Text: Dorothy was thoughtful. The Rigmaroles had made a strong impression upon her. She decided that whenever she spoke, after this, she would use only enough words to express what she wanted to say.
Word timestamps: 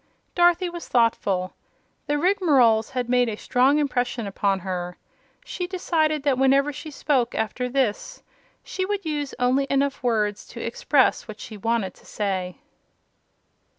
Dorothy 0.33 0.67
was 0.67 0.87
thoughtful. 0.87 1.53
The 2.07 2.17
Rigmaroles 2.17 2.89
had 2.89 3.07
made 3.07 3.29
a 3.29 3.35
strong 3.37 3.77
impression 3.77 4.25
upon 4.25 4.61
her. 4.61 4.97
She 5.45 5.67
decided 5.67 6.23
that 6.23 6.39
whenever 6.39 6.73
she 6.73 6.89
spoke, 6.89 7.35
after 7.35 7.69
this, 7.69 8.23
she 8.63 8.83
would 8.83 9.05
use 9.05 9.35
only 9.37 9.67
enough 9.69 10.01
words 10.01 10.47
to 10.47 10.59
express 10.59 11.27
what 11.27 11.39
she 11.39 11.55
wanted 11.55 11.93
to 11.93 12.05
say. 12.07 12.57